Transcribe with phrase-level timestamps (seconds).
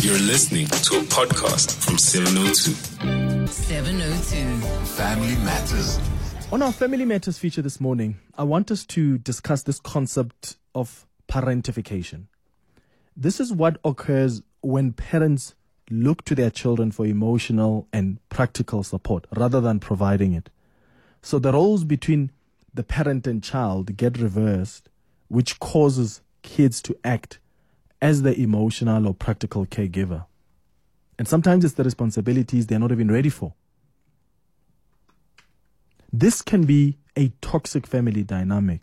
[0.00, 3.48] You're listening to a podcast from 702.
[3.48, 4.66] 702.
[4.94, 5.98] Family Matters.
[6.52, 11.04] On our Family Matters feature this morning, I want us to discuss this concept of
[11.28, 12.26] parentification.
[13.16, 15.56] This is what occurs when parents
[15.90, 20.48] look to their children for emotional and practical support rather than providing it.
[21.22, 22.30] So the roles between
[22.72, 24.88] the parent and child get reversed,
[25.26, 27.40] which causes kids to act
[28.00, 30.26] as the emotional or practical caregiver.
[31.18, 33.54] And sometimes it's the responsibilities they're not even ready for.
[36.12, 38.80] This can be a toxic family dynamic.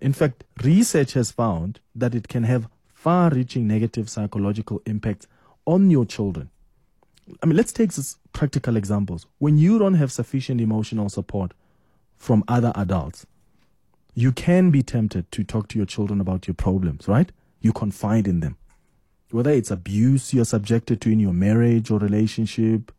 [0.00, 5.26] In fact, research has found that it can have far reaching negative psychological impacts
[5.66, 6.50] on your children.
[7.42, 9.26] I mean, let's take some practical examples.
[9.38, 11.52] When you don't have sufficient emotional support
[12.16, 13.26] from other adults,
[14.14, 17.32] you can be tempted to talk to your children about your problems, right?
[17.64, 18.58] You confide in them.
[19.30, 22.92] Whether it's abuse you're subjected to in your marriage or relationship,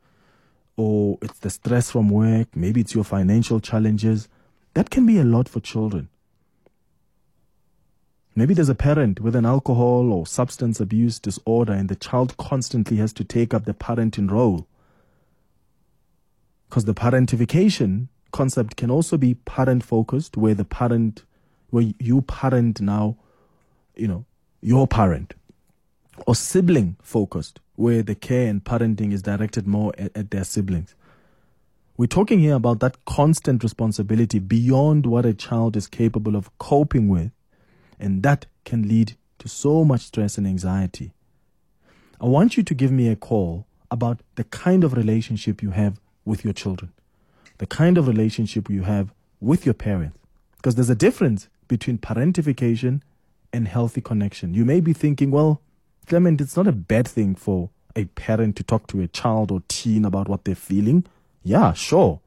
[0.76, 4.28] or it's the stress from work, maybe it's your financial challenges,
[4.74, 6.10] that can be a lot for children.
[8.36, 12.98] Maybe there's a parent with an alcohol or substance abuse disorder, and the child constantly
[12.98, 14.66] has to take up the parenting role.
[16.68, 21.24] Because the parentification concept can also be parent focused, where the parent,
[21.70, 23.16] where you parent now,
[23.96, 24.26] you know,
[24.62, 25.34] your parent,
[26.26, 30.96] or sibling focused, where the care and parenting is directed more at, at their siblings.
[31.98, 37.08] We're talking here about that constant responsibility beyond what a child is capable of coping
[37.08, 37.32] with
[38.00, 41.14] and that can lead to so much stress and anxiety.
[42.20, 46.00] I want you to give me a call about the kind of relationship you have
[46.24, 46.92] with your children,
[47.58, 50.18] the kind of relationship you have with your parents.
[50.58, 53.02] Because there's a difference between parentification
[53.56, 54.54] and healthy connection.
[54.54, 55.62] You may be thinking, well,
[56.06, 59.64] Clement, it's not a bad thing for a parent to talk to a child or
[59.68, 61.06] teen about what they're feeling.
[61.44, 62.20] Yeah, sure.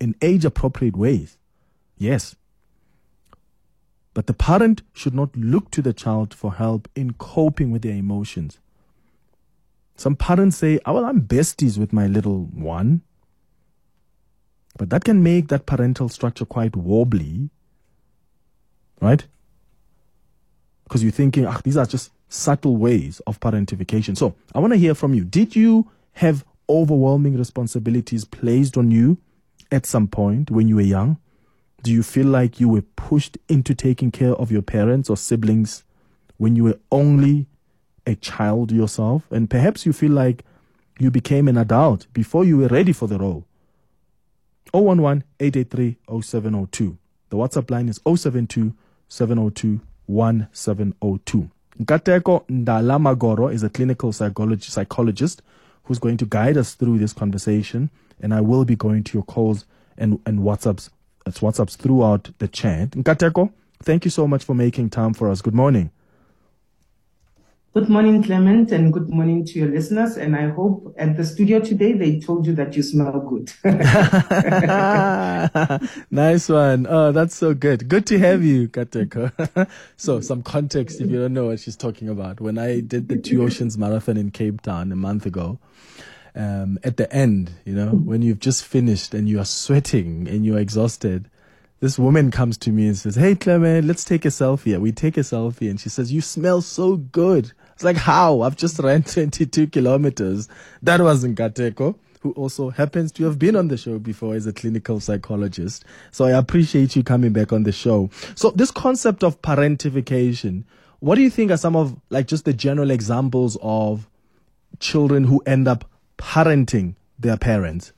[0.00, 1.36] In age appropriate ways.
[1.98, 2.34] Yes.
[4.14, 7.94] But the parent should not look to the child for help in coping with their
[7.94, 8.58] emotions.
[9.96, 13.02] Some parents say, oh, well, I'm besties with my little one.
[14.78, 17.50] But that can make that parental structure quite wobbly,
[19.00, 19.26] right?
[20.90, 24.18] Because you're thinking, ah, these are just subtle ways of parentification.
[24.18, 25.24] So I want to hear from you.
[25.24, 29.16] Did you have overwhelming responsibilities placed on you
[29.70, 31.18] at some point when you were young?
[31.84, 35.84] Do you feel like you were pushed into taking care of your parents or siblings
[36.38, 37.46] when you were only
[38.04, 39.22] a child yourself?
[39.30, 40.44] And perhaps you feel like
[40.98, 43.46] you became an adult before you were ready for the role.
[44.74, 46.98] 011 883 0702.
[47.28, 48.74] The WhatsApp line is 072
[49.06, 51.48] 702 1702.
[51.82, 55.42] Nkateko Ndala-Magoro is a clinical psychologist
[55.84, 57.90] who's going to guide us through this conversation,
[58.20, 59.64] and I will be going to your calls
[59.96, 60.90] and, and WhatsApps
[61.26, 62.90] WhatsApps throughout the chat.
[62.90, 65.40] Nkateko, thank you so much for making time for us.
[65.40, 65.90] Good morning.
[67.72, 70.16] Good morning, Clement, and good morning to your listeners.
[70.16, 73.52] And I hope at the studio today they told you that you smell good.
[76.10, 76.88] nice one.
[76.90, 77.88] Oh, that's so good.
[77.88, 79.70] Good to have you, Kateko.
[79.96, 82.40] so, some context if you don't know what she's talking about.
[82.40, 85.60] When I did the Two Oceans Marathon in Cape Town a month ago,
[86.34, 90.44] um, at the end, you know, when you've just finished and you are sweating and
[90.44, 91.29] you're exhausted,
[91.80, 94.78] this woman comes to me and says, Hey, Clement, let's take a selfie.
[94.78, 95.70] We take a selfie.
[95.70, 97.52] And she says, You smell so good.
[97.72, 98.42] It's like, How?
[98.42, 100.48] I've just ran 22 kilometers.
[100.82, 104.52] That wasn't Kateko, who also happens to have been on the show before as a
[104.52, 105.86] clinical psychologist.
[106.10, 108.10] So I appreciate you coming back on the show.
[108.34, 110.64] So, this concept of parentification,
[110.98, 114.06] what do you think are some of, like, just the general examples of
[114.80, 115.86] children who end up
[116.18, 117.94] parenting their parents?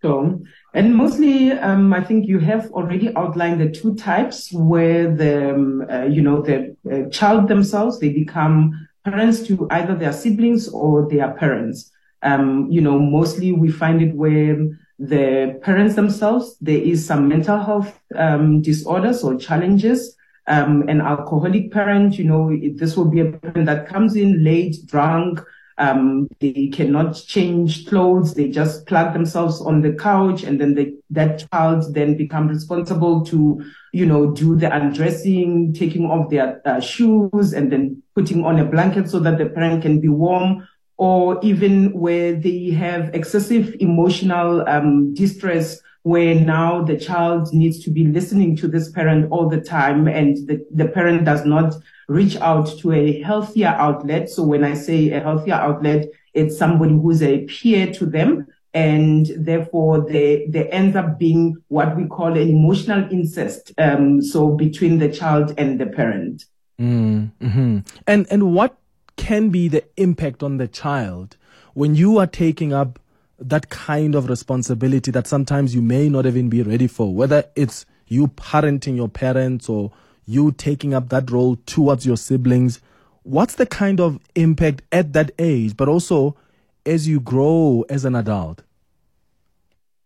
[0.00, 0.40] So,
[0.72, 5.84] and mostly, um, I think you have already outlined the two types where the, um,
[5.90, 11.08] uh, you know, the uh, child themselves, they become parents to either their siblings or
[11.08, 11.90] their parents.
[12.22, 14.56] Um, you know, mostly we find it where
[14.98, 20.16] the parents themselves, there is some mental health um, disorders or challenges.
[20.46, 24.76] Um, an alcoholic parent, you know, this will be a parent that comes in late,
[24.86, 25.40] drunk,
[25.80, 28.34] um, they cannot change clothes.
[28.34, 33.64] They just plug themselves on the couch and then that child then become responsible to,
[33.92, 38.64] you know, do the undressing, taking off their uh, shoes and then putting on a
[38.64, 40.68] blanket so that the parent can be warm
[40.98, 47.90] or even where they have excessive emotional um, distress where now the child needs to
[47.90, 51.74] be listening to this parent all the time and the, the parent does not
[52.08, 54.28] reach out to a healthier outlet.
[54.30, 58.46] So when I say a healthier outlet, it's somebody who's a peer to them.
[58.72, 63.72] And therefore, they, there ends up being what we call an emotional incest.
[63.78, 66.44] Um, so between the child and the parent.
[66.80, 67.78] Mm, mm-hmm.
[68.06, 68.76] And, and what
[69.16, 71.36] can be the impact on the child
[71.74, 72.98] when you are taking up
[73.40, 77.86] that kind of responsibility that sometimes you may not even be ready for, whether it's
[78.06, 79.92] you parenting your parents or
[80.26, 82.80] you taking up that role towards your siblings.
[83.22, 86.36] What's the kind of impact at that age, but also
[86.84, 88.62] as you grow as an adult?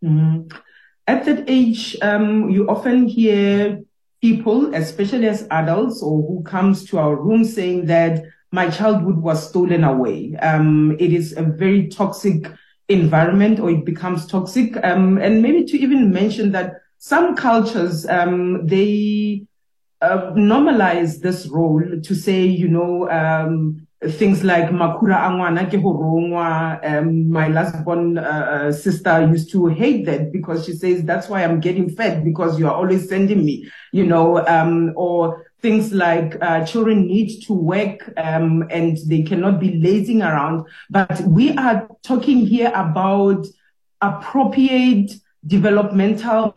[0.02, 0.56] Mm-hmm.
[1.06, 3.80] At that age, um, you often hear
[4.22, 9.48] people, especially as adults or who comes to our room saying that my childhood was
[9.48, 10.34] stolen away.
[10.36, 12.46] Um, it is a very toxic
[12.88, 14.76] environment or it becomes toxic.
[14.84, 19.46] Um, and maybe to even mention that some cultures, um, they
[20.00, 25.80] uh, normalize this role to say, you know, um, things like makura angwana ke
[26.84, 31.28] um, my last born uh, uh, sister used to hate that because she says that's
[31.28, 35.94] why i'm getting fed because you are always sending me you know um, or things
[35.94, 40.66] like uh, children need to work um, and they cannot be lazing around.
[40.90, 43.46] But we are talking here about
[44.02, 45.12] appropriate
[45.46, 46.52] developmental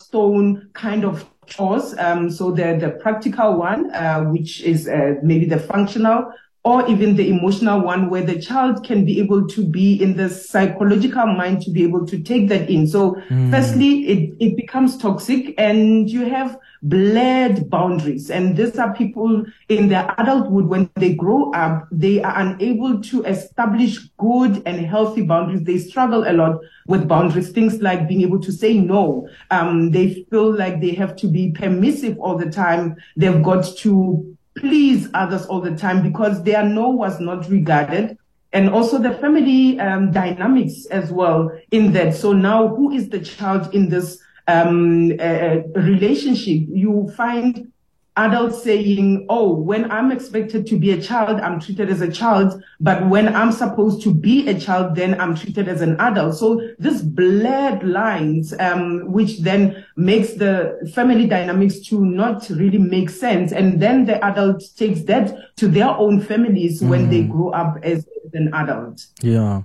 [0.00, 1.94] stone kind of chores.
[1.98, 6.32] Um, so the, the practical one, uh, which is uh, maybe the functional
[6.64, 10.28] or even the emotional one where the child can be able to be in the
[10.28, 12.86] psychological mind to be able to take that in.
[12.86, 13.50] So mm.
[13.50, 18.30] firstly, it, it becomes toxic and you have blurred boundaries.
[18.30, 23.22] And these are people in their adulthood, when they grow up, they are unable to
[23.24, 25.62] establish good and healthy boundaries.
[25.62, 29.28] They struggle a lot with boundaries, things like being able to say no.
[29.50, 32.96] Um, they feel like they have to be permissive all the time.
[33.16, 38.18] They've got to please others all the time because their no was not regarded
[38.52, 42.14] and also the family um, dynamics as well in that.
[42.14, 46.62] So now who is the child in this um, uh, relationship?
[46.68, 47.70] You find
[48.18, 52.62] adults saying, oh, when I'm expected to be a child, I'm treated as a child.
[52.80, 56.36] But when I'm supposed to be a child, then I'm treated as an adult.
[56.36, 63.08] So this blurred lines, um, which then makes the family dynamics to not really make
[63.08, 63.52] sense.
[63.52, 66.88] And then the adult takes that to their own families mm.
[66.88, 67.30] when they mm.
[67.30, 69.06] grow up as, as an adult.
[69.22, 69.62] Yeah.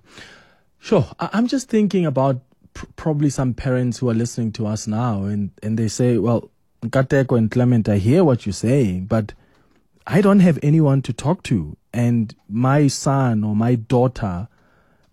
[0.80, 1.08] Sure.
[1.20, 2.42] I'm just thinking about
[2.74, 6.52] pr- probably some parents who are listening to us now and, and they say, well,
[6.90, 9.34] Kateko and Clement, I hear what you're saying, but
[10.06, 11.78] I don't have anyone to talk to.
[11.94, 14.48] And my son or my daughter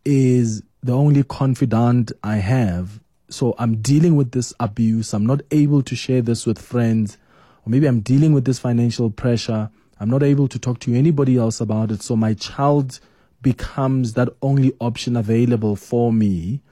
[0.05, 3.01] is the only confidant I have.
[3.29, 5.15] So I'm dealing with this abuse.
[5.15, 7.19] I'm not able to share this with friends.
[7.65, 9.71] Or maybe I'm dealing with this financial pressure.
[10.01, 12.03] I'm not able to talk to anybody else about it.
[12.03, 12.99] So my child
[13.43, 16.63] becomes that only option available for me.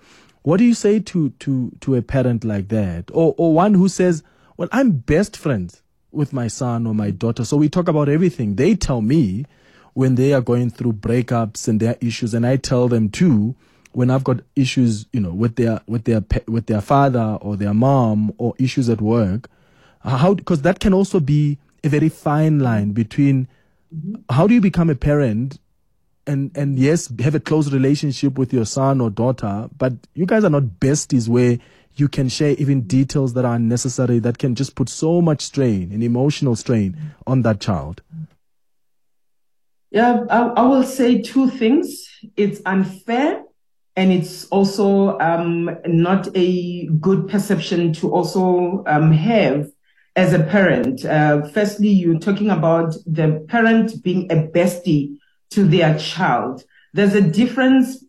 [0.42, 3.10] What do you say to, to, to a parent like that?
[3.12, 4.22] Or, or one who says,
[4.58, 7.44] well, I'm best friends with my son or my daughter.
[7.44, 8.56] So we talk about everything.
[8.56, 9.46] They tell me
[9.94, 13.54] when they are going through breakups and their issues, and I tell them too
[13.92, 17.72] when I've got issues, you know, with their with their with their father or their
[17.72, 19.48] mom or issues at work.
[20.04, 23.48] Uh, how because that can also be a very fine line between
[24.28, 25.58] how do you become a parent
[26.26, 30.42] and and yes have a close relationship with your son or daughter, but you guys
[30.42, 31.58] are not besties where
[31.98, 35.92] you can share even details that are necessary that can just put so much strain
[35.92, 38.02] and emotional strain on that child?
[39.90, 42.08] Yeah, I, I will say two things.
[42.36, 43.42] It's unfair
[43.96, 49.66] and it's also um, not a good perception to also um, have
[50.14, 51.04] as a parent.
[51.04, 55.16] Uh, firstly, you're talking about the parent being a bestie
[55.50, 56.62] to their child.
[56.92, 58.04] There's a difference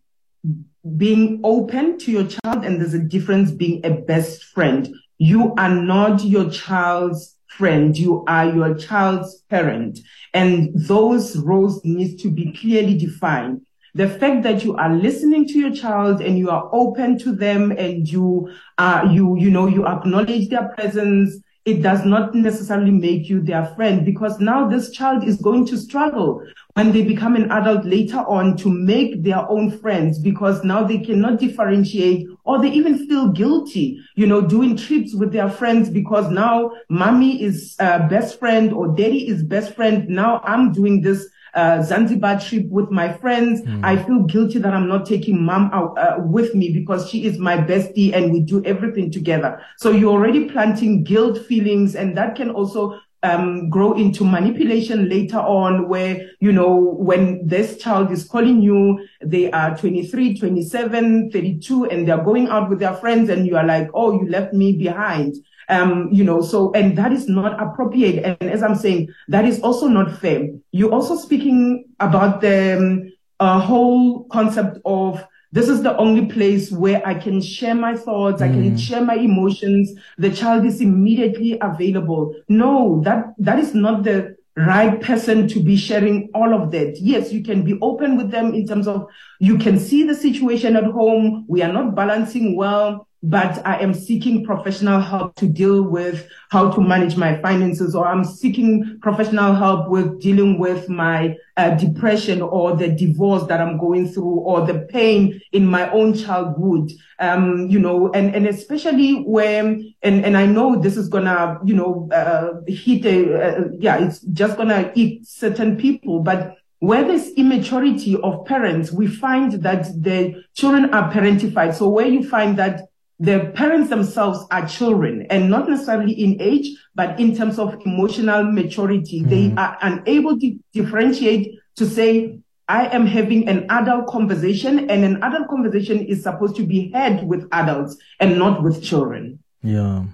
[0.98, 4.94] being open to your child and there's a difference being a best friend.
[5.18, 7.98] You are not your child's friend.
[7.98, 10.00] You are your child's parent.
[10.34, 13.66] And those roles need to be clearly defined.
[13.96, 17.72] The fact that you are listening to your child and you are open to them
[17.72, 23.30] and you are, you, you know, you acknowledge their presence it does not necessarily make
[23.30, 26.42] you their friend because now this child is going to struggle
[26.80, 30.98] when they become an adult later on to make their own friends because now they
[30.98, 36.32] cannot differentiate or they even feel guilty, you know, doing trips with their friends because
[36.32, 40.08] now mommy is uh, best friend or daddy is best friend.
[40.08, 43.62] Now I'm doing this uh, Zanzibar trip with my friends.
[43.62, 43.84] Mm.
[43.84, 47.38] I feel guilty that I'm not taking mom out uh, with me because she is
[47.38, 49.62] my bestie and we do everything together.
[49.76, 55.40] So you're already planting guilt feelings and that can also um, grow into manipulation later
[55.40, 61.86] on where, you know, when this child is calling you, they are 23, 27, 32,
[61.86, 64.74] and they're going out with their friends and you are like, oh, you left me
[64.74, 65.36] behind.
[65.68, 68.24] Um, you know, so, and that is not appropriate.
[68.24, 70.48] And as I'm saying, that is also not fair.
[70.72, 76.72] You're also speaking about the um, uh, whole concept of this is the only place
[76.72, 78.42] where I can share my thoughts.
[78.42, 78.46] Mm.
[78.46, 78.80] I can mm.
[78.80, 79.94] share my emotions.
[80.18, 82.36] The child is immediately available.
[82.48, 86.98] No, that, that is not the right person to be sharing all of that.
[87.00, 89.08] Yes, you can be open with them in terms of
[89.40, 91.46] you can see the situation at home.
[91.48, 96.72] We are not balancing well but I am seeking professional help to deal with how
[96.72, 102.42] to manage my finances, or I'm seeking professional help with dealing with my uh, depression
[102.42, 106.92] or the divorce that I'm going through or the pain in my own childhood.
[107.20, 111.76] Um, you know, and, and especially when, and, and I know this is gonna, you
[111.76, 117.32] know, uh, hit a, uh, yeah, it's just gonna eat certain people, but where there's
[117.32, 121.76] immaturity of parents, we find that the children are parentified.
[121.76, 122.89] So where you find that
[123.20, 128.44] the parents themselves are children and not necessarily in age, but in terms of emotional
[128.44, 129.22] maturity.
[129.22, 129.30] Mm-hmm.
[129.30, 135.22] They are unable to differentiate to say, I am having an adult conversation and an
[135.24, 139.40] adult conversation is supposed to be had with adults and not with children.
[139.64, 140.06] Yeah.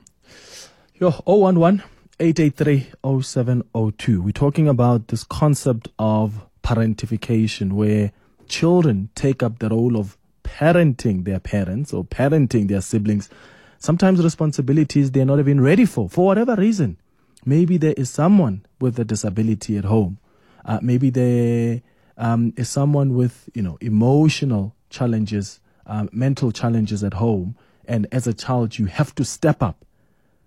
[0.96, 1.84] Yo, 011
[2.20, 2.88] 883
[3.22, 4.22] 0702.
[4.22, 8.14] We're talking about this concept of parentification where
[8.48, 10.18] children take up the role of
[10.56, 13.30] parenting their parents or parenting their siblings,
[13.78, 16.98] sometimes responsibilities they're not even ready for, for whatever reason.
[17.46, 20.18] Maybe there is someone with a disability at home.
[20.64, 21.82] Uh, maybe there
[22.18, 27.56] um, is someone with, you know, emotional challenges, um, mental challenges at home.
[27.86, 29.86] And as a child, you have to step up,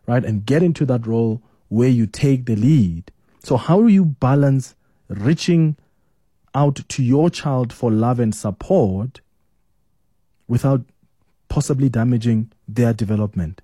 [0.06, 3.12] right, and get into that role where you take the lead.
[3.44, 4.74] So how do you balance
[5.08, 5.76] reaching
[6.54, 9.20] out to your child for love and support
[10.48, 10.82] without
[11.48, 13.60] possibly damaging their development.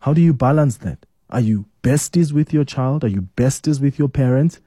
[0.00, 1.06] How do you balance that?
[1.30, 3.04] Are you besties with your child?
[3.04, 4.60] Are you besties with your parents?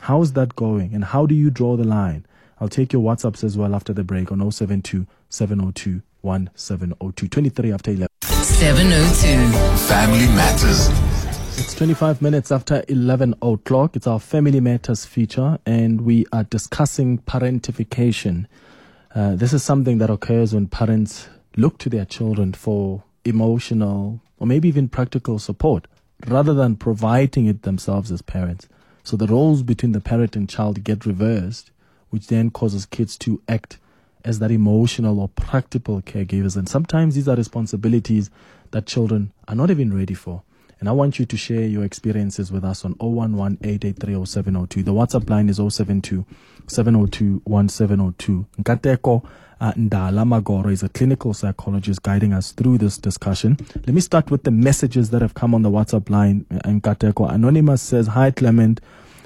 [0.00, 0.94] How's that going?
[0.94, 2.26] And how do you draw the line?
[2.60, 7.28] I'll take your WhatsApps as well after the break on 072 702 1702.
[7.28, 8.06] 23 after 11.
[8.22, 9.58] 702.
[9.88, 10.88] Family Matters.
[11.58, 13.96] It's 25 minutes after 11 o'clock.
[13.96, 18.46] It's our Family Matters feature, and we are discussing parentification.
[19.14, 24.46] Uh, this is something that occurs when parents look to their children for emotional or
[24.46, 25.86] maybe even practical support
[26.28, 28.68] rather than providing it themselves as parents.
[29.02, 31.70] So the roles between the parent and child get reversed,
[32.08, 33.78] which then causes kids to act
[34.24, 36.56] as that emotional or practical caregivers.
[36.56, 38.30] And sometimes these are responsibilities
[38.70, 40.42] that children are not even ready for.
[40.82, 45.30] And I want you to share your experiences with us on 011 883 The WhatsApp
[45.30, 46.26] line is 072
[46.66, 48.46] 702 1702.
[48.60, 49.24] Nkateko
[49.60, 53.58] uh, Ndala-Magoro is a clinical psychologist guiding us through this discussion.
[53.76, 56.46] Let me start with the messages that have come on the WhatsApp line.
[56.50, 58.80] Nkateko Anonymous says, Hi Clement.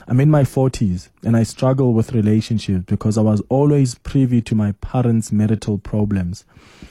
[0.07, 4.55] I'm in my 40s and I struggle with relationships because I was always privy to
[4.55, 6.45] my parents' marital problems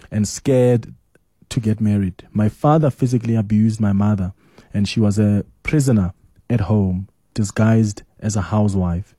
[0.10, 0.95] and scared
[1.50, 2.27] to get married.
[2.31, 4.34] My father physically abused my mother
[4.75, 6.13] and she was a prisoner
[6.50, 9.15] at home, disguised as a housewife.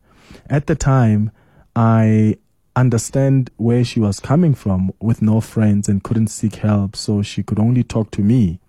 [0.51, 1.31] At the time,
[1.75, 2.37] I
[2.77, 7.43] understand where she was coming from with no friends and couldn't seek help, so she
[7.43, 8.61] could only talk to me.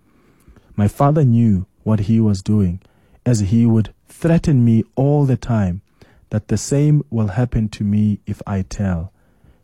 [0.77, 2.79] My father knew what he was doing,
[3.25, 5.81] as he would threaten me all the time
[6.29, 9.11] that the same will happen to me if I tell.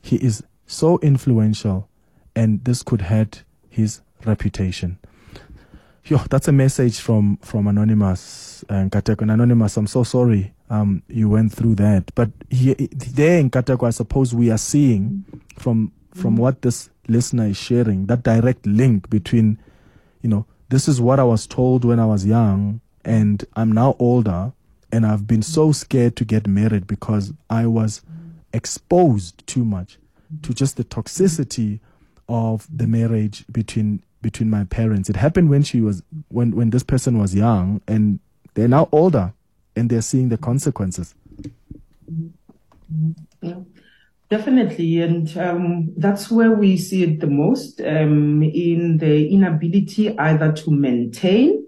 [0.01, 1.87] He is so influential,
[2.35, 4.99] and this could hurt his reputation.
[6.05, 9.21] Yo, that's a message from from anonymous uh, Nkateko.
[9.21, 10.53] And anonymous, I'm so sorry.
[10.69, 15.23] Um, you went through that, but here, there in Nkateko, I suppose we are seeing
[15.57, 19.59] from from what this listener is sharing that direct link between,
[20.21, 23.95] you know, this is what I was told when I was young, and I'm now
[23.97, 24.51] older,
[24.91, 28.01] and I've been so scared to get married because I was
[28.51, 29.99] exposed too much
[30.41, 31.79] to just the toxicity
[32.27, 35.09] of the marriage between between my parents.
[35.09, 38.19] It happened when she was when when this person was young, and
[38.55, 39.33] they're now older,
[39.75, 41.13] and they're seeing the consequences.
[44.29, 50.51] Definitely, and um, that's where we see it the most um, in the inability either
[50.51, 51.67] to maintain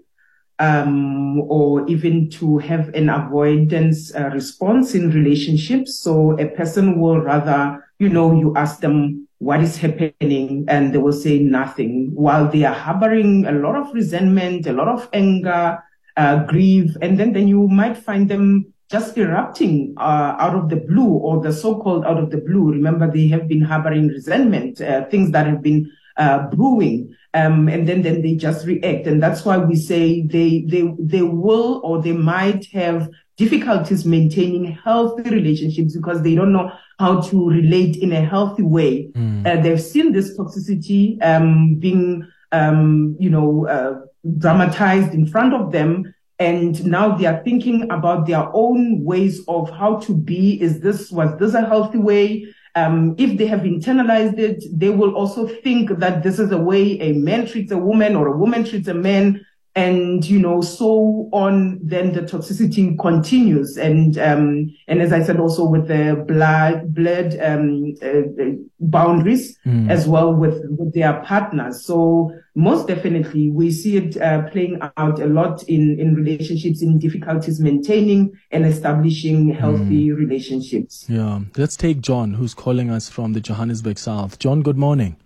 [0.58, 5.94] um, or even to have an avoidance uh, response in relationships.
[5.94, 10.98] So a person will rather, you know, you ask them what is happening and they
[10.98, 15.78] will say nothing while they are harboring a lot of resentment, a lot of anger,
[16.16, 16.96] uh, grief.
[17.02, 21.42] And then, then you might find them just erupting uh, out of the blue or
[21.42, 22.70] the so-called out of the blue.
[22.70, 27.14] Remember, they have been harboring resentment, uh, things that have been uh, brewing.
[27.34, 29.06] Um, and then, then they just react.
[29.06, 34.72] And that's why we say they, they, they will or they might have difficulties maintaining
[34.72, 39.08] healthy relationships because they don't know how to relate in a healthy way.
[39.12, 39.46] Mm.
[39.46, 44.00] Uh, they've seen this toxicity, um, being, um, you know, uh,
[44.38, 46.14] dramatized in front of them.
[46.38, 50.60] And now they are thinking about their own ways of how to be.
[50.60, 52.54] Is this, was this a healthy way?
[52.74, 57.00] Um, if they have internalized it, they will also think that this is a way
[57.00, 59.45] a man treats a woman or a woman treats a man.
[59.76, 63.76] And, you know, so on, then the toxicity continues.
[63.76, 69.58] And, um, and as I said, also with the blood, blood, um, uh, uh boundaries
[69.66, 69.90] mm.
[69.90, 71.84] as well with, with their partners.
[71.84, 76.98] So most definitely we see it uh, playing out a lot in, in relationships, in
[76.98, 80.16] difficulties maintaining and establishing healthy mm.
[80.16, 81.04] relationships.
[81.06, 81.40] Yeah.
[81.56, 84.38] Let's take John, who's calling us from the Johannesburg South.
[84.38, 85.16] John, good morning.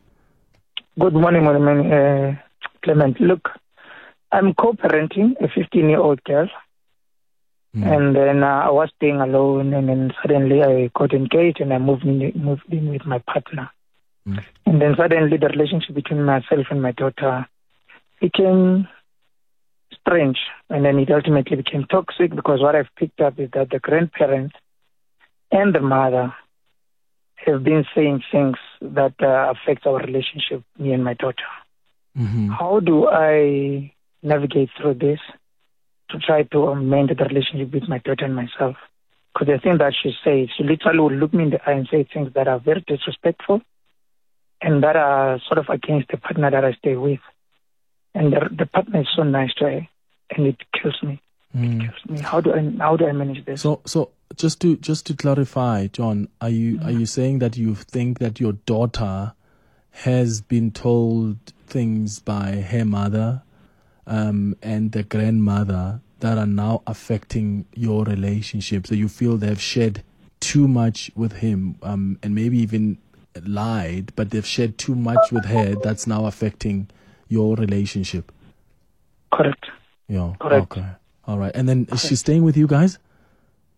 [0.99, 2.37] Good morning, morning uh,
[2.83, 3.21] Clement.
[3.21, 3.49] Look,
[4.33, 6.49] I'm co-parenting a 15-year-old girl.
[7.77, 7.97] Mm.
[7.97, 11.79] And then uh, I was staying alone, and then suddenly I got engaged, and I
[11.79, 13.71] moved in, moved in with my partner.
[14.27, 14.45] Mm.
[14.67, 17.47] And then suddenly the relationship between myself and my daughter
[18.21, 18.89] became
[20.01, 23.79] strange, and then it ultimately became toxic because what I've picked up is that the
[23.79, 24.57] grandparents
[25.53, 26.35] and the mother
[27.47, 31.51] have been saying things that uh, affect our relationship, me and my daughter.
[32.19, 32.49] Mm-hmm.
[32.49, 35.21] How do I navigate through this
[36.11, 38.77] to try to amend the relationship with my daughter and myself.
[39.33, 41.89] Because the thing that she says, she literally will look me in the eye and
[41.91, 43.63] say things that are very disrespectful
[44.61, 47.21] and that are sort of against the partner that I stay with.
[48.15, 49.89] And the, the partner is so nice to her,
[50.31, 51.23] and it kills me.
[51.57, 51.65] Mm.
[51.65, 51.81] It hmm.
[51.81, 52.21] kills me.
[52.21, 53.63] How do I how do I manage this?
[53.63, 56.87] So so just to just to clarify, John, are you mm.
[56.87, 59.35] are you saying that you think that your daughter
[59.91, 63.43] has been told things by her mother
[64.11, 68.87] um, and the grandmother that are now affecting your relationship.
[68.87, 70.03] So you feel they've shared
[70.41, 72.99] too much with him um, and maybe even
[73.47, 76.89] lied, but they've shared too much with her that's now affecting
[77.29, 78.33] your relationship.
[79.33, 79.67] Correct.
[80.09, 80.35] Yeah.
[80.41, 80.73] Correct.
[80.73, 80.87] Okay.
[81.27, 81.53] All right.
[81.55, 82.99] And then is she staying with you guys?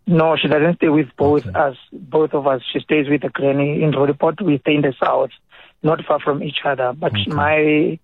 [0.06, 1.58] No, she doesn't stay with both okay.
[1.58, 2.62] us, both of us.
[2.72, 4.40] She stays with the granny in Roodepoort.
[4.40, 5.30] We stay in the south,
[5.82, 6.92] not far from each other.
[6.92, 7.30] But okay.
[7.30, 7.98] my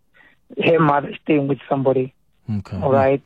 [0.63, 2.15] her mother is staying with somebody.
[2.51, 2.79] Okay.
[2.79, 3.23] All right.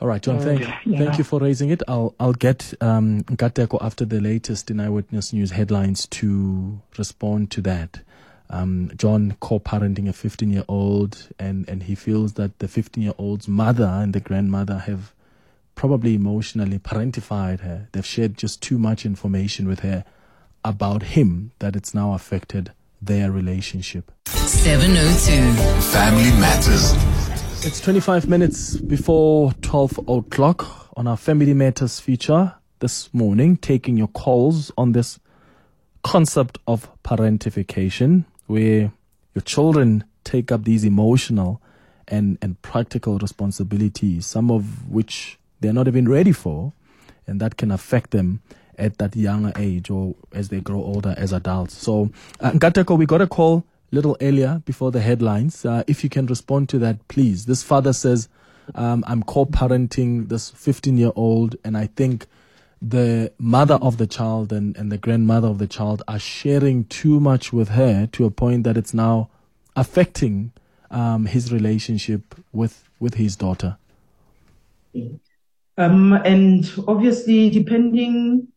[0.00, 0.40] All right, John.
[0.40, 0.98] Thank, yeah.
[0.98, 1.82] thank you for raising it.
[1.86, 7.60] I'll I'll get um, Nkateko after the latest in Eyewitness News headlines to respond to
[7.62, 8.00] that.
[8.48, 14.20] Um, John co-parenting a 15-year-old, and and he feels that the 15-year-old's mother and the
[14.20, 15.12] grandmother have
[15.74, 17.88] probably emotionally parentified her.
[17.92, 20.04] They've shared just too much information with her
[20.64, 22.72] about him that it's now affected
[23.02, 24.10] their relationship.
[24.26, 27.09] 702 Family Matters.
[27.62, 34.08] It's 25 minutes before 12 o'clock on our Family Matters feature this morning, taking your
[34.08, 35.20] calls on this
[36.02, 38.92] concept of parentification, where
[39.34, 41.60] your children take up these emotional
[42.08, 46.72] and, and practical responsibilities, some of which they're not even ready for,
[47.26, 48.40] and that can affect them
[48.78, 51.76] at that younger age or as they grow older as adults.
[51.76, 55.64] So, uh, Nkateko, we got a call little earlier before the headlines.
[55.64, 57.46] Uh, if you can respond to that, please.
[57.46, 58.28] This father says,
[58.74, 62.26] um, I'm co parenting this 15 year old, and I think
[62.80, 67.20] the mother of the child and, and the grandmother of the child are sharing too
[67.20, 69.28] much with her to a point that it's now
[69.76, 70.52] affecting
[70.90, 73.76] um, his relationship with, with his daughter.
[75.76, 78.48] Um, and obviously, depending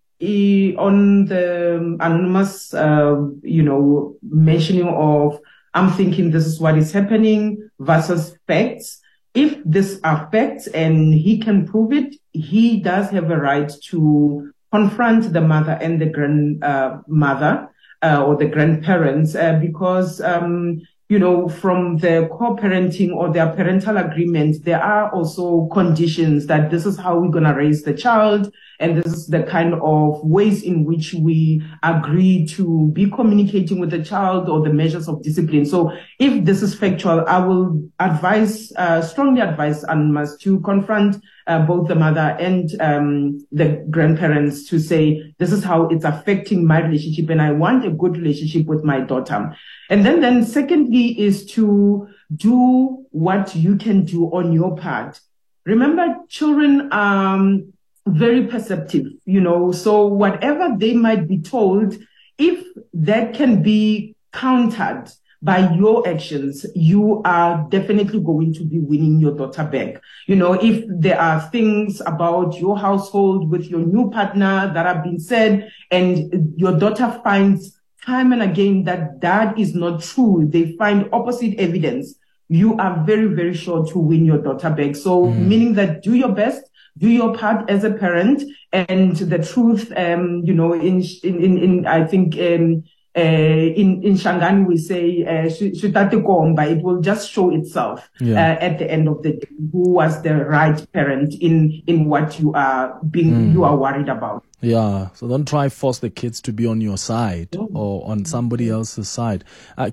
[0.77, 5.39] on the anonymous, uh, you know, mentioning of,
[5.73, 8.99] I'm thinking this is what is happening versus facts.
[9.33, 14.51] If this are facts and he can prove it, he does have a right to
[14.71, 17.69] confront the mother and the grandmother
[18.01, 20.81] uh, uh, or the grandparents uh, because, um,
[21.13, 26.87] you know, from the co-parenting or their parental agreement, there are also conditions that this
[26.87, 28.51] is how we're going to raise the child.
[28.79, 33.91] And this is the kind of ways in which we agree to be communicating with
[33.91, 35.67] the child or the measures of discipline.
[35.67, 41.59] So if this is factual, I will advise, uh, strongly advise Anmas to confront uh,
[41.65, 46.81] both the mother and um, the grandparents to say, this is how it's affecting my
[46.81, 49.55] relationship and I want a good relationship with my daughter.
[49.89, 55.19] And then, then secondly is to do what you can do on your part.
[55.65, 57.73] Remember, children are um,
[58.07, 61.97] very perceptive, you know, so whatever they might be told,
[62.37, 65.09] if that can be countered
[65.43, 70.01] by your actions, you are definitely going to be winning your daughter back.
[70.25, 75.03] You know, if there are things about your household with your new partner that have
[75.03, 80.77] been said and your daughter finds time and again that that is not true, they
[80.77, 82.15] find opposite evidence,
[82.47, 84.95] you are very, very sure to win your daughter back.
[84.95, 85.45] So mm.
[85.45, 86.63] meaning that do your best,
[86.97, 91.85] do your part as a parent and the truth, um, you know, in, in, in,
[91.85, 97.51] I think, um, uh, in in Shangani we say uh, but it will just show
[97.51, 98.33] itself yeah.
[98.33, 102.39] uh, at the end of the day who was the right parent in in what
[102.39, 103.53] you are being mm.
[103.53, 104.43] you are worried about.
[104.61, 108.69] Yeah, so don't try force the kids to be on your side or on somebody
[108.69, 109.43] else's side.
[109.77, 109.91] Uh,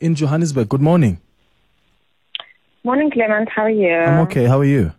[0.00, 0.70] in Johannesburg.
[0.70, 1.20] Good morning.
[2.82, 3.48] Morning, Clement.
[3.50, 3.94] How are you?
[3.94, 4.46] I'm okay.
[4.46, 4.92] How are you?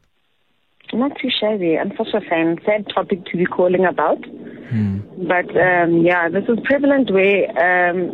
[0.95, 1.77] Not too shabby.
[1.77, 2.57] I'm such a fan.
[2.65, 4.23] Sad topic to be calling about.
[4.69, 4.99] Hmm.
[5.27, 8.09] But um, yeah, this is prevalent where um,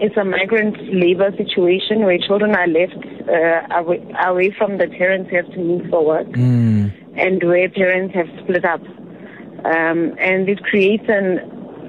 [0.00, 2.96] it's a migrant labor situation where children are left
[3.28, 6.92] uh, away, away, from the parents who have to move for work mm.
[7.16, 8.82] and where parents have split up.
[9.64, 11.38] Um, and it creates an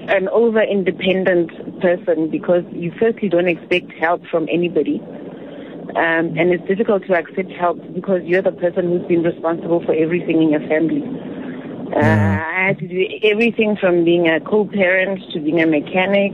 [0.07, 1.49] an over independent
[1.81, 5.01] person because you firstly don't expect help from anybody.
[5.95, 9.93] Um, and it's difficult to accept help because you're the person who's been responsible for
[9.93, 11.01] everything in your family.
[11.95, 16.33] Uh, I had to do everything from being a co-parent to being a mechanic,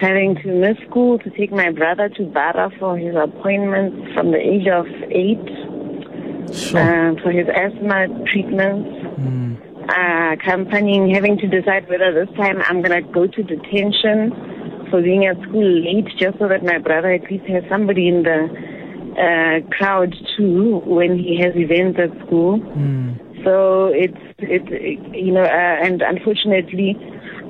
[0.00, 4.38] having to miss school to take my brother to Bara for his appointments from the
[4.38, 6.80] age of eight, sure.
[6.80, 8.88] uh, for his asthma treatments.
[9.20, 9.60] Mm.
[9.90, 14.30] Uh, accompanying, having to decide whether this time I'm going to go to detention
[14.90, 18.22] for being at school late just so that my brother at least has somebody in
[18.22, 18.48] the
[19.16, 22.60] uh, crowd too when he has events at school.
[22.60, 23.44] Mm.
[23.44, 26.96] So it's it, it you know, uh, and unfortunately,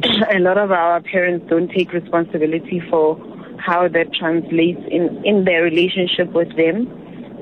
[0.34, 3.18] a lot of our parents don't take responsibility for
[3.58, 6.86] how that translates in in their relationship with them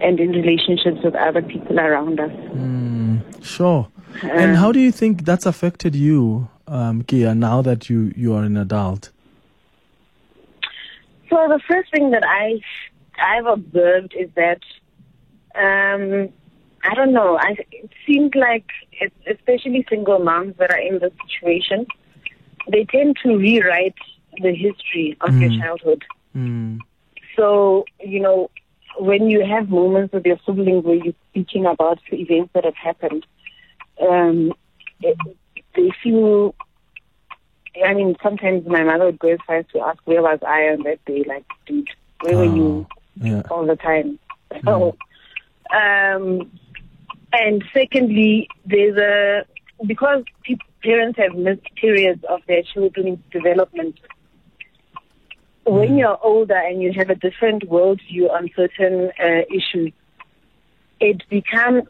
[0.00, 2.30] and in relationships with other people around us.
[2.30, 3.88] Mm, sure.
[4.22, 8.42] and how do you think that's affected you, um, Kia, now that you, you are
[8.42, 9.10] an adult?
[11.30, 12.60] So the first thing that I
[13.18, 14.60] I've observed is that
[15.54, 16.32] um,
[16.84, 17.38] I don't know.
[17.38, 18.66] I, it seems like,
[19.26, 21.86] especially single moms that are in this situation,
[22.70, 23.96] they tend to rewrite
[24.40, 25.40] the history of mm.
[25.40, 26.04] your childhood.
[26.36, 26.78] Mm.
[27.36, 28.50] So you know,
[28.98, 32.76] when you have moments with your siblings where you're speaking about the events that have
[32.76, 33.26] happened,
[34.00, 34.52] um,
[35.00, 35.16] it,
[35.74, 36.54] they feel
[37.84, 40.68] I mean, sometimes my mother would go as far as to ask, where was I
[40.68, 41.24] on that day?
[41.26, 41.88] Like, dude,
[42.20, 42.86] where oh, were you
[43.16, 43.42] yeah.
[43.50, 44.18] all the time?
[44.64, 44.96] So,
[45.74, 46.50] um,
[47.32, 49.44] and secondly, there's a,
[49.86, 53.98] because people, parents have missed periods of their children's development,
[55.64, 55.98] when mm.
[55.98, 59.92] you're older and you have a different worldview on certain uh, issues,
[61.00, 61.84] it becomes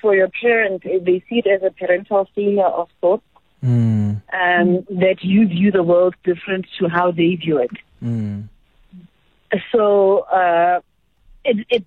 [0.00, 3.24] for your parents, they see it as a parental failure of sorts
[3.64, 4.20] mm.
[4.32, 7.70] um, that you view the world different to how they view it.
[8.02, 8.48] Mm.
[9.72, 10.80] So uh,
[11.44, 11.84] it, it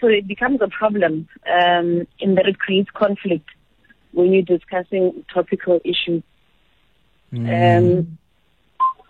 [0.00, 3.48] so it becomes a problem um, in that it creates conflict
[4.12, 6.22] when you're discussing topical issues.
[7.32, 7.98] Mm.
[7.98, 8.18] Um,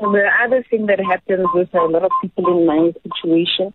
[0.00, 3.72] the other thing that happens with a lot of people in my situation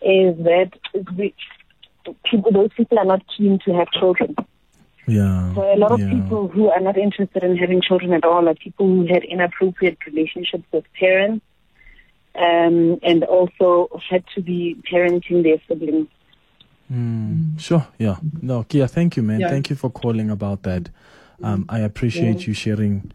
[0.00, 0.70] is that
[2.24, 4.34] people, those people are not keen to have children.
[5.06, 5.54] Yeah.
[5.54, 6.10] So a lot of yeah.
[6.10, 9.98] people who are not interested in having children at all are people who had inappropriate
[10.06, 11.44] relationships with parents,
[12.34, 16.08] um, and also had to be parenting their siblings.
[16.92, 17.86] Mm, sure.
[17.98, 18.16] Yeah.
[18.42, 19.40] No, Kia, thank you, man.
[19.40, 19.50] Yeah.
[19.50, 20.90] Thank you for calling about that.
[21.42, 22.46] Um, I appreciate Yeah.
[22.46, 23.12] you sharing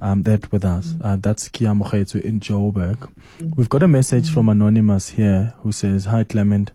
[0.00, 0.94] um, that with us.
[1.00, 3.10] Uh, that's Kia Mogetsu in Joburg.
[3.56, 6.72] We've got a message from Anonymous here who says, Hi, Clement.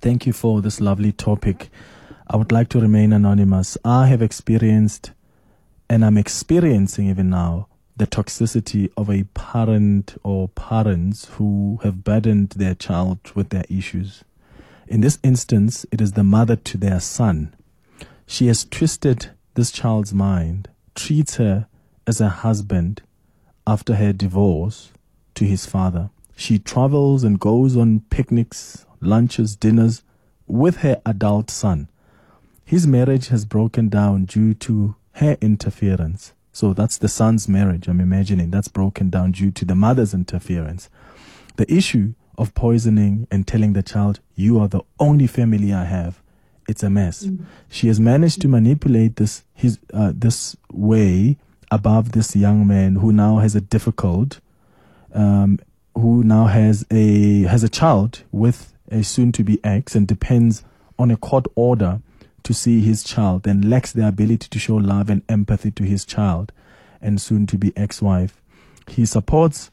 [0.00, 1.70] Thank you for this lovely topic.
[2.30, 3.78] I would like to remain anonymous.
[3.86, 5.12] I have experienced,
[5.88, 12.50] and I'm experiencing even now, the toxicity of a parent or parents who have burdened
[12.50, 14.24] their child with their issues.
[14.86, 17.54] In this instance, it is the mother to their son.
[18.26, 21.66] She has twisted this child's mind, treats her
[22.06, 23.00] as a husband
[23.66, 24.92] after her divorce
[25.34, 26.10] to his father.
[26.36, 30.02] She travels and goes on picnics, lunches, dinners
[30.46, 31.88] with her adult son.
[32.68, 36.34] His marriage has broken down due to her interference.
[36.52, 38.50] So that's the son's marriage, I'm imagining.
[38.50, 40.90] That's broken down due to the mother's interference.
[41.56, 46.20] The issue of poisoning and telling the child, you are the only family I have,
[46.68, 47.24] it's a mess.
[47.24, 47.46] Mm.
[47.70, 51.38] She has managed to manipulate this, his, uh, this way
[51.70, 54.40] above this young man who now has a difficult,
[55.14, 55.58] um,
[55.94, 60.64] who now has a, has a child with a soon to be ex and depends
[60.98, 62.02] on a court order
[62.48, 66.06] to see his child and lacks the ability to show love and empathy to his
[66.06, 66.50] child
[66.98, 68.40] and soon to be ex wife.
[68.86, 69.70] He supports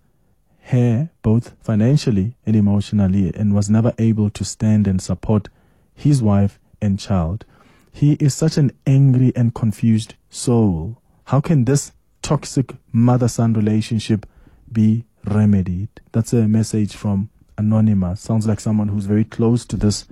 [0.64, 5.48] her both financially and emotionally and was never able to stand and support
[5.94, 7.46] his wife and child.
[7.94, 11.02] He is such an angry and confused soul.
[11.28, 14.26] How can this toxic mother son relationship
[14.70, 16.02] be remedied?
[16.12, 18.20] That's a message from Anonymous.
[18.20, 20.10] Sounds like someone who's very close to this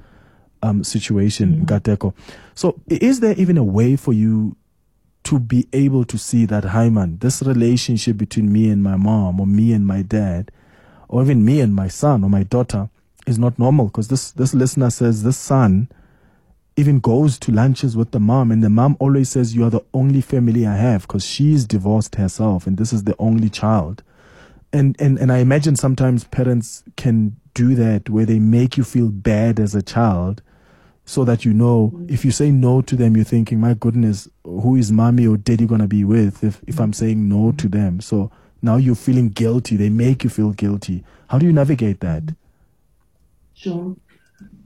[0.64, 2.14] um, situation, mm
[2.56, 4.56] So, is there even a way for you
[5.26, 9.40] to be able to see that, hi man, this relationship between me and my mom,
[9.40, 10.52] or me and my dad,
[11.08, 12.90] or even me and my son or my daughter
[13.28, 13.88] is not normal?
[13.88, 15.90] Because this, this listener says this son
[16.76, 19.84] even goes to lunches with the mom, and the mom always says, You are the
[19.94, 24.02] only family I have because she's divorced herself, and this is the only child.
[24.72, 29.10] And, and, and I imagine sometimes parents can do that where they make you feel
[29.10, 30.42] bad as a child
[31.06, 31.92] so that you know.
[32.08, 35.66] If you say no to them you're thinking my goodness who is mommy or daddy
[35.66, 38.02] going to be with if, if i'm saying no to them?
[38.02, 39.76] So now you're feeling guilty.
[39.76, 41.04] They make you feel guilty.
[41.28, 42.24] How do you navigate that?
[43.54, 43.96] Sure.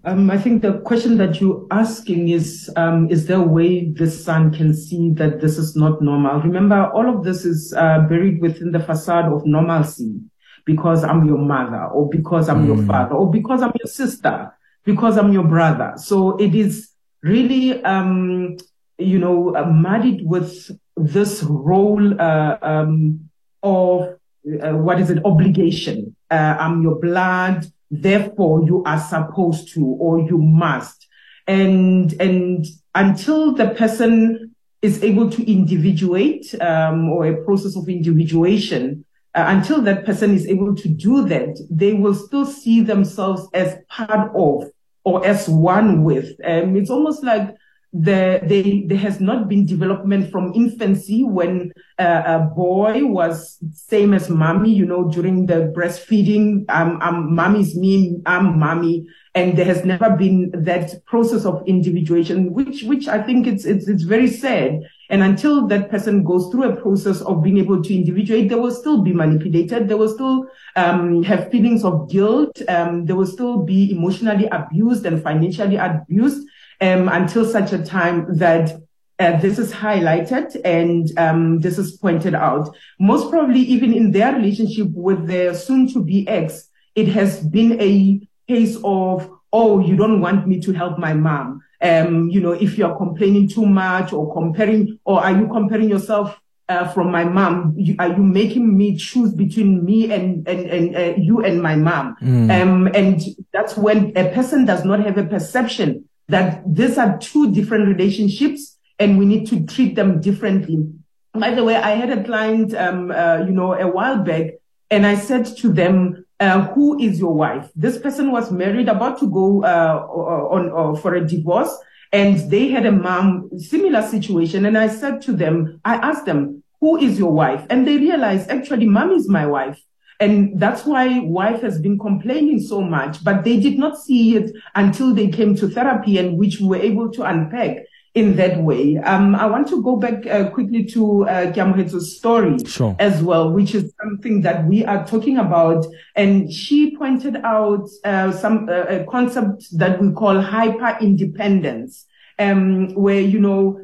[0.05, 4.09] Um, I think the question that you're asking is, um, is there a way the
[4.09, 6.39] son can see that this is not normal?
[6.39, 10.21] Remember, all of this is uh, buried within the facade of normalcy
[10.63, 12.67] because I'm your mother or because I'm mm.
[12.67, 14.53] your father or because I'm your sister
[14.87, 15.95] because I'm your brother.
[15.97, 18.55] So it is really, um,
[18.97, 23.29] you know, uh, muddied with this role uh, um,
[23.61, 24.15] of
[24.63, 26.15] uh, what is it, obligation.
[26.31, 31.05] Uh, I'm your blood, therefore you are supposed to or you must.
[31.47, 39.03] And and until the person is able to individuate um, or a process of individuation,
[39.35, 43.77] uh, until that person is able to do that, they will still see themselves as
[43.89, 44.71] part of
[45.07, 46.35] or as one with.
[46.43, 47.55] Um, it's almost like
[47.93, 54.13] the, they, there has not been development from infancy when uh, a boy was same
[54.13, 59.07] as mommy, you know, during the breastfeeding, um, um, mommy's me, I'm mommy.
[59.33, 63.87] And there has never been that process of individuation, which, which I think it's, it's,
[63.87, 64.81] it's very sad.
[65.09, 68.71] And until that person goes through a process of being able to individuate, they will
[68.71, 69.87] still be manipulated.
[69.87, 72.61] They will still um, have feelings of guilt.
[72.67, 76.47] Um, they will still be emotionally abused and financially abused
[76.81, 78.81] um, until such a time that
[79.19, 82.75] uh, this is highlighted and um, this is pointed out.
[82.99, 88.77] Most probably, even in their relationship with their soon-to-be ex, it has been a case
[88.83, 91.63] of, oh, you don't want me to help my mom.
[91.81, 96.39] Um, you know, if you're complaining too much or comparing, or are you comparing yourself
[96.69, 97.73] uh, from my mom?
[97.77, 101.75] You, are you making me choose between me and and and uh, you and my
[101.75, 102.15] mom?
[102.21, 102.61] Mm.
[102.61, 103.21] Um, and
[103.53, 108.77] that's when a person does not have a perception that these are two different relationships
[108.99, 110.85] and we need to treat them differently.
[111.33, 114.55] By the way, I had a client, um, uh, you know, a while back,
[114.89, 119.19] and I said to them, uh, "Who is your wife?" This person was married, about
[119.19, 121.75] to go uh, on, on for a divorce,
[122.11, 124.65] and they had a mom similar situation.
[124.65, 128.49] And I said to them, I asked them, "Who is your wife?" And they realized
[128.49, 129.79] actually, mom is my wife.
[130.19, 134.51] And that's why wife has been complaining so much, but they did not see it
[134.73, 138.97] until they came to therapy and which we were able to unpack in that way.
[138.97, 142.95] Um, I want to go back uh, quickly to uh, story sure.
[142.99, 145.85] as well, which is something that we are talking about.
[146.15, 152.05] And she pointed out uh, some uh, a concept that we call hyper independence,
[152.39, 153.81] um, where you know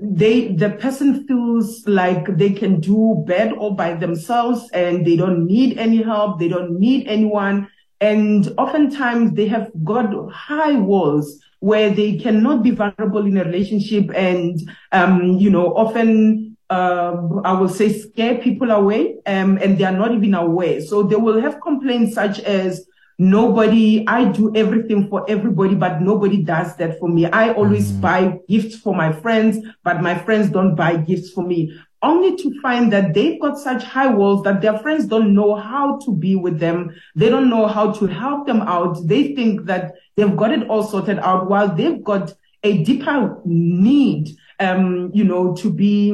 [0.00, 5.46] they the person feels like they can do bad all by themselves and they don't
[5.46, 7.68] need any help they don't need anyone
[8.00, 14.10] and oftentimes they have got high walls where they cannot be vulnerable in a relationship
[14.14, 14.60] and
[14.92, 19.92] um, you know often uh, I will say, scare people away, um, and they are
[19.92, 20.80] not even aware.
[20.80, 22.86] So they will have complaints such as,
[23.18, 27.26] nobody, I do everything for everybody, but nobody does that for me.
[27.26, 28.00] I always mm.
[28.00, 31.78] buy gifts for my friends, but my friends don't buy gifts for me.
[32.04, 35.98] Only to find that they've got such high walls that their friends don't know how
[36.04, 36.94] to be with them.
[37.16, 38.98] They don't know how to help them out.
[39.06, 44.36] They think that they've got it all sorted out while they've got a deeper need,
[44.60, 46.12] um, you know, to be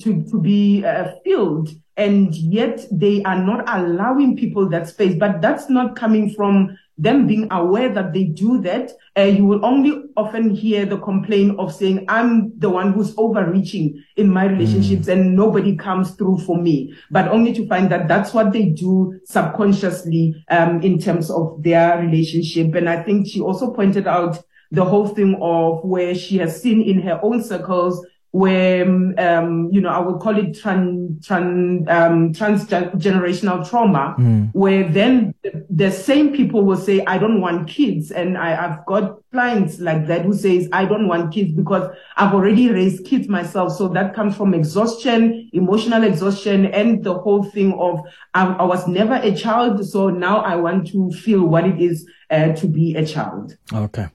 [0.00, 5.16] to, to be uh, filled and yet they are not allowing people that space.
[5.18, 8.90] But that's not coming from them being aware that they do that.
[9.16, 14.02] Uh, you will only often hear the complaint of saying, I'm the one who's overreaching
[14.16, 15.12] in my relationships mm.
[15.12, 16.94] and nobody comes through for me.
[17.10, 21.98] But only to find that that's what they do subconsciously um, in terms of their
[21.98, 22.74] relationship.
[22.74, 26.82] And I think she also pointed out the whole thing of where she has seen
[26.82, 28.82] in her own circles where
[29.18, 34.50] um, you know I would call it tran, tran, um, transgenerational trauma, mm.
[34.52, 38.84] where then the, the, same people will say, "I don't want kids," and I, have
[38.86, 43.28] got clients like that who says, "I don't want kids because I've already raised kids
[43.28, 48.00] myself." So that comes from exhaustion, emotional exhaustion, and the whole thing of
[48.34, 52.06] I, I was never a child, so now I want to feel what it is
[52.30, 53.56] uh, to be a child.
[53.72, 54.08] Okay.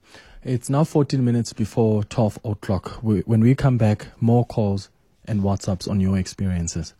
[0.45, 3.01] It's now 14 minutes before 12 o'clock.
[3.01, 4.89] We, when we come back, more calls
[5.23, 6.93] and WhatsApps on your experiences.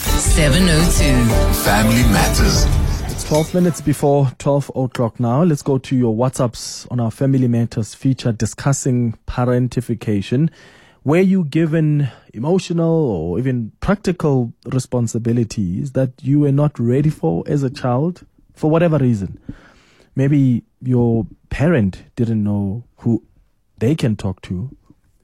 [0.00, 2.66] 702 Family Matters.
[3.10, 5.42] It's 12 minutes before 12 o'clock now.
[5.42, 10.50] Let's go to your WhatsApps on our Family Matters feature discussing parentification.
[11.04, 17.62] Were you given emotional or even practical responsibilities that you were not ready for as
[17.62, 19.38] a child for whatever reason?
[20.16, 23.22] Maybe your parent didn't know who
[23.78, 24.76] they can talk to.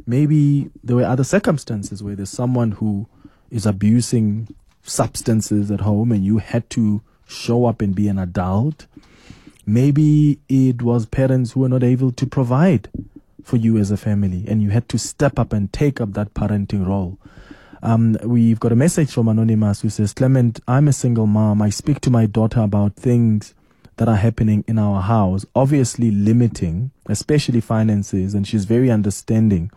[0.07, 3.07] Maybe there were other circumstances where there's someone who
[3.51, 8.87] is abusing substances at home and you had to show up and be an adult.
[9.67, 12.89] Maybe it was parents who were not able to provide
[13.45, 16.35] for you as a family and you had to step up and take up that
[16.35, 17.19] parenting role.
[17.83, 21.63] Um, we've got a message from Anonymous who says, Clement, I'm a single mom.
[21.63, 23.55] I speak to my daughter about things
[24.01, 29.71] that are happening in our house, obviously limiting, especially finances, and she's very understanding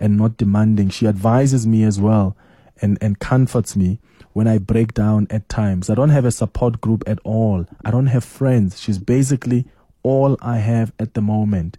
[0.00, 0.88] and not demanding.
[0.88, 2.36] She advises me as well
[2.82, 4.00] and, and comforts me
[4.32, 5.88] when I break down at times.
[5.88, 7.66] I don't have a support group at all.
[7.84, 8.80] I don't have friends.
[8.80, 9.64] She's basically
[10.02, 11.78] all I have at the moment.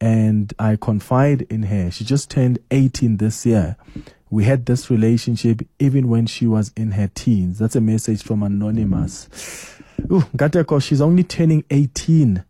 [0.00, 1.92] And I confide in her.
[1.92, 3.76] She just turned 18 this year.
[4.30, 7.60] We had this relationship even when she was in her teens.
[7.60, 9.76] That's a message from Anonymous.
[10.02, 12.44] Ooh, Nkateko, she's only turning 18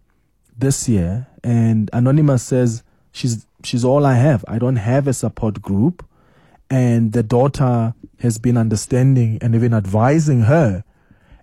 [0.59, 2.83] this year, and Anonymous says
[3.13, 4.45] she's she's all I have.
[4.49, 6.05] I don't have a support group,
[6.71, 10.85] and the daughter has been understanding and even advising her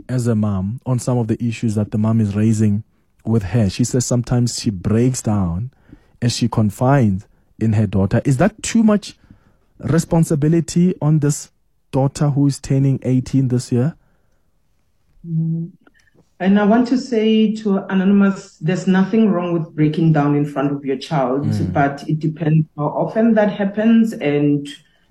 [0.10, 2.84] as a mom on some of the issues that the mom is raising
[3.26, 3.70] with her.
[3.70, 5.72] She says sometimes she breaks down
[6.22, 7.28] as she confides
[7.60, 8.22] in her daughter.
[8.26, 9.18] Is that too much
[9.80, 11.52] responsibility on this
[11.92, 13.96] daughter who is turning 18 this year?
[15.26, 15.68] Mm-hmm.
[16.44, 20.74] And I want to say to Anonymous, there's nothing wrong with breaking down in front
[20.74, 21.72] of your child, mm.
[21.72, 24.68] but it depends how often that happens and,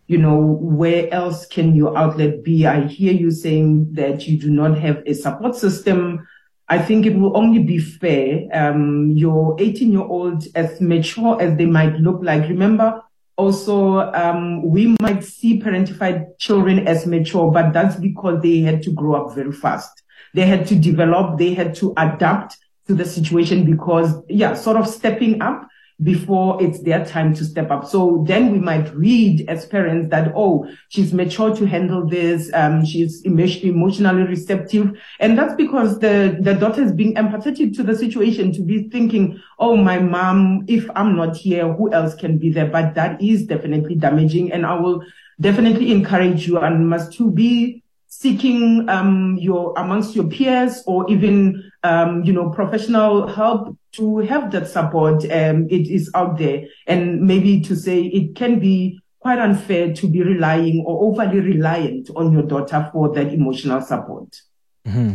[0.09, 2.67] you know, where else can your outlet be?
[2.67, 6.29] I hear you saying that you do not have a support system.
[6.69, 8.47] I think it will only be fair.
[8.53, 13.03] Um, your 18 year old, as mature as they might look like, remember,
[13.37, 18.93] also, um, we might see parentified children as mature, but that's because they had to
[18.93, 20.02] grow up very fast.
[20.35, 24.87] They had to develop, they had to adapt to the situation because, yeah, sort of
[24.87, 25.69] stepping up
[26.03, 27.87] before it's their time to step up.
[27.87, 32.51] So then we might read as parents that, oh, she's mature to handle this.
[32.55, 34.99] Um, she's emotionally receptive.
[35.21, 39.41] And that's because the, the daughter is being empathetic to the situation to be thinking,
[39.59, 42.67] oh, my mom, if I'm not here, who else can be there?
[42.67, 44.51] But that is definitely damaging.
[44.51, 45.05] And I will
[45.41, 47.82] definitely encourage you and must to be
[48.15, 54.51] seeking um, your amongst your peers or even um, you know professional help to have
[54.53, 59.39] that support um, it is out there and maybe to say it can be quite
[59.39, 64.43] unfair to be relying or overly reliant on your daughter for that emotional support
[64.87, 65.15] mm-hmm.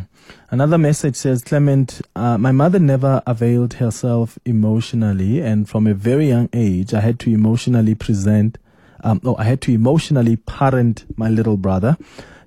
[0.49, 6.29] Another message says, Clement, uh, my mother never availed herself emotionally, and from a very
[6.29, 8.57] young age, I had to emotionally present,
[9.03, 11.97] um, no, I had to emotionally parent my little brother.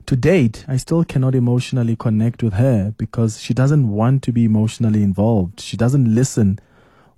[0.07, 4.45] To date, I still cannot emotionally connect with her because she doesn't want to be
[4.45, 5.61] emotionally involved.
[5.61, 6.59] She doesn't listen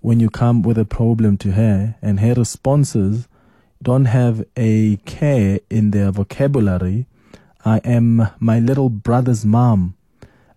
[0.01, 3.29] when you come with a problem to her, and her responses
[3.83, 7.07] don't have a care in their vocabulary.
[7.65, 9.95] I am my little brother's mom.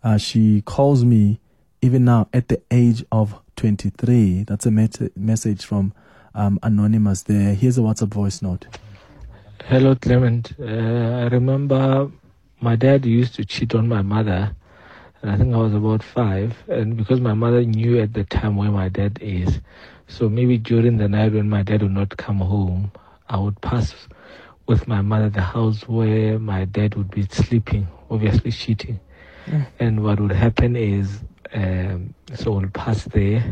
[0.04, 1.40] Uh, she calls me
[1.82, 4.44] even now at the age of 23.
[4.44, 5.94] That's a met- message from
[6.34, 7.54] um, Anonymous there.
[7.54, 8.66] Here's a WhatsApp voice note.
[9.68, 10.54] Hello, Clement.
[10.60, 12.12] Uh, I remember
[12.62, 14.56] my dad used to cheat on my mother,
[15.24, 16.56] and I think I was about five.
[16.70, 19.60] And because my mother knew at the time where my dad is,
[20.08, 22.92] so maybe during the night when my dad would not come home,
[23.28, 24.08] I would pass
[24.68, 29.00] with my mother the house where my dad would be sleeping, obviously cheating.
[29.48, 29.66] Mm.
[29.80, 31.24] And what would happen is,
[31.56, 33.44] um, so we'll pass there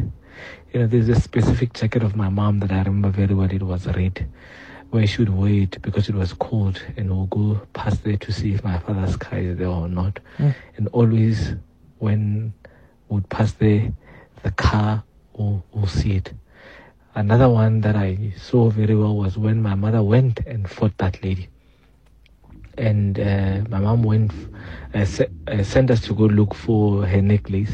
[0.71, 3.51] you know, there's a specific jacket of my mom that I remember very well.
[3.51, 4.27] It was red,
[4.93, 8.53] where she would wait because it was cold, and we'll go past there to see
[8.53, 10.19] if my father's car is there or not.
[10.37, 10.53] Mm.
[10.77, 11.53] And always,
[11.97, 12.53] when
[13.09, 13.91] we'd pass there,
[14.43, 15.03] the car
[15.35, 16.31] will, will see it.
[17.15, 21.23] Another one that I saw very well was when my mother went and fought that
[21.23, 21.49] lady.
[22.77, 24.31] And uh, my mom went,
[24.93, 25.07] uh,
[25.47, 27.71] uh, sent us to go look for her necklace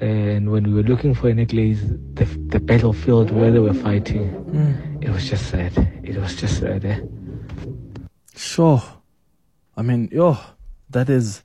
[0.00, 1.80] and when we were looking for a necklace,
[2.14, 4.89] the, the battlefield where they were fighting, mm.
[5.00, 5.72] It was just sad.
[6.04, 6.84] It was just sad.
[6.84, 7.00] Eh?
[8.36, 8.82] Sure.
[9.76, 10.38] I mean, yo,
[10.90, 11.42] that is.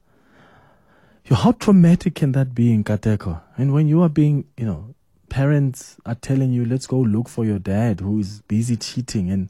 [1.26, 3.42] Yo, how traumatic can that be Nkateko?
[3.58, 4.94] And when you are being, you know,
[5.30, 9.32] parents are telling you, let's go look for your dad who is busy cheating.
[9.32, 9.50] And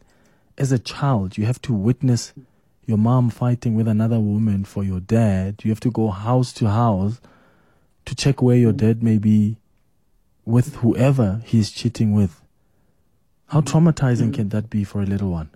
[0.57, 2.33] as a child, you have to witness
[2.85, 5.61] your mom fighting with another woman for your dad.
[5.63, 7.19] You have to go house to house
[8.05, 9.57] to check where your dad may be
[10.45, 12.39] with whoever he's cheating with.
[13.47, 15.49] How traumatizing can that be for a little one?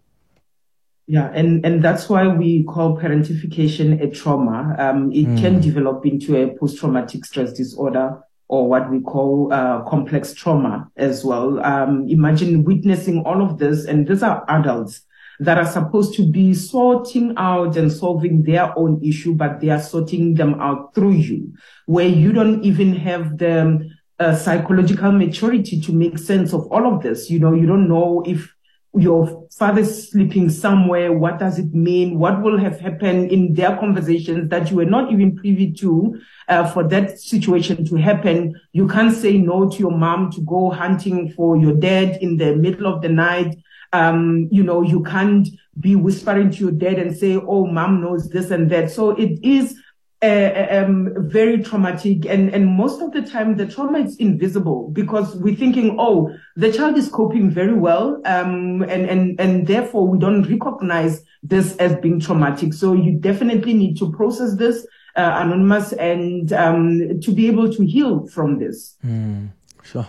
[1.07, 4.75] Yeah, and, and that's why we call parentification a trauma.
[4.77, 5.41] Um, it mm.
[5.41, 11.25] can develop into a post-traumatic stress disorder or what we call uh, complex trauma as
[11.25, 11.63] well.
[11.65, 15.01] Um, imagine witnessing all of this, and these are adults
[15.39, 19.81] that are supposed to be sorting out and solving their own issue, but they are
[19.81, 21.53] sorting them out through you,
[21.85, 23.89] where you don't even have the
[24.20, 27.30] uh, psychological maturity to make sense of all of this.
[27.30, 28.53] You know, you don't know if
[28.95, 31.13] your father's sleeping somewhere.
[31.13, 32.17] What does it mean?
[32.17, 36.70] What will have happened in their conversations that you were not even privy to uh,
[36.72, 38.59] for that situation to happen?
[38.74, 42.55] You can't say no to your mom to go hunting for your dad in the
[42.55, 43.55] middle of the night
[43.93, 45.47] um, you know, you can't
[45.80, 48.91] be whispering to your dad and say, oh, mom knows this and that.
[48.91, 49.80] So it is
[50.22, 52.26] uh, um, very traumatic.
[52.26, 56.72] And, and most of the time, the trauma is invisible because we're thinking, oh, the
[56.72, 58.22] child is coping very well.
[58.26, 62.74] Um, and, and, and therefore we don't recognize this as being traumatic.
[62.74, 67.86] So you definitely need to process this, uh, anonymous and, um, to be able to
[67.86, 68.97] heal from this.
[69.05, 69.49] Mm,
[69.84, 70.07] sure.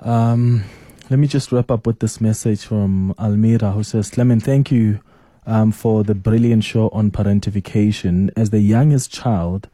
[0.00, 0.64] Um,
[1.10, 5.00] let me just wrap up with this message from Almira, who says, Clement, thank you
[5.48, 8.30] um, for the brilliant show on parentification.
[8.36, 9.68] As the youngest child,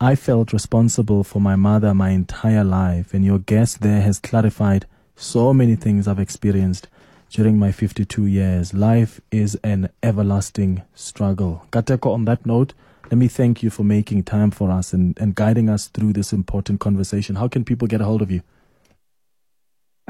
[0.00, 4.86] I felt responsible for my mother my entire life, and your guest there has clarified
[5.14, 6.88] so many things I've experienced
[7.30, 8.74] during my 52 years.
[8.74, 11.64] Life is an everlasting struggle.
[11.70, 12.74] Kateko, on that note,
[13.04, 16.32] let me thank you for making time for us and, and guiding us through this
[16.32, 17.36] important conversation.
[17.36, 18.42] How can people get a hold of you?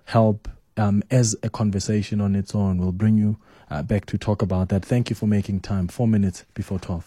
[0.04, 0.46] help
[0.76, 2.78] um, as a conversation on its own.
[2.78, 3.38] We'll bring you
[3.70, 4.84] uh, back to talk about that.
[4.84, 5.88] Thank you for making time.
[5.88, 7.04] Four minutes before 12.